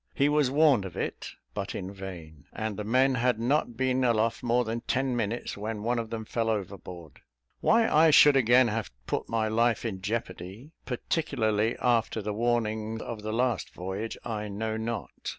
He 0.15 0.29
was 0.29 0.49
warned 0.49 0.83
of 0.83 0.97
it, 0.97 1.29
but 1.53 1.75
in 1.75 1.93
vain; 1.93 2.45
and 2.53 2.75
the 2.75 2.83
men 2.83 3.13
had 3.13 3.37
not 3.39 3.77
been 3.77 4.03
aloft 4.03 4.41
more 4.41 4.63
than 4.63 4.81
ten 4.87 5.15
minutes, 5.15 5.55
when 5.55 5.83
one 5.83 5.99
of 5.99 6.09
them 6.09 6.25
fell 6.25 6.49
overboard. 6.49 7.21
Why 7.59 7.87
I 7.87 8.09
should 8.09 8.35
again 8.35 8.69
have 8.69 8.89
put 9.05 9.29
my 9.29 9.47
life 9.47 9.85
in 9.85 10.01
jeopardy, 10.01 10.71
particularly 10.85 11.77
after 11.79 12.19
the 12.19 12.33
warning 12.33 12.99
of 12.99 13.21
the 13.21 13.31
last 13.31 13.69
voyage, 13.75 14.17
I 14.25 14.47
know 14.47 14.75
not. 14.75 15.11